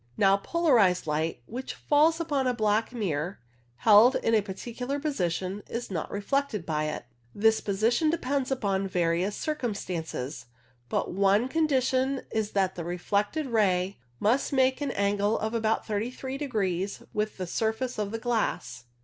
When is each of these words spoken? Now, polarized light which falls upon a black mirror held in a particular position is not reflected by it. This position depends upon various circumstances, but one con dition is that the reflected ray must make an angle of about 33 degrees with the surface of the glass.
Now, 0.17 0.35
polarized 0.37 1.05
light 1.05 1.43
which 1.45 1.75
falls 1.75 2.19
upon 2.19 2.47
a 2.47 2.55
black 2.55 2.91
mirror 2.91 3.37
held 3.75 4.15
in 4.15 4.33
a 4.33 4.41
particular 4.41 4.99
position 4.99 5.61
is 5.69 5.91
not 5.91 6.09
reflected 6.09 6.65
by 6.65 6.85
it. 6.85 7.05
This 7.35 7.61
position 7.61 8.09
depends 8.09 8.49
upon 8.49 8.87
various 8.87 9.35
circumstances, 9.35 10.47
but 10.89 11.11
one 11.13 11.47
con 11.47 11.67
dition 11.67 12.23
is 12.31 12.53
that 12.53 12.73
the 12.73 12.83
reflected 12.83 13.45
ray 13.45 13.99
must 14.19 14.51
make 14.51 14.81
an 14.81 14.89
angle 14.89 15.37
of 15.37 15.53
about 15.53 15.85
33 15.85 16.35
degrees 16.35 17.03
with 17.13 17.37
the 17.37 17.45
surface 17.45 17.99
of 17.99 18.09
the 18.09 18.17
glass. 18.17 18.85